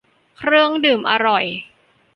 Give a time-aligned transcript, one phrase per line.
[0.37, 1.45] เครื่องดื่มอร่อย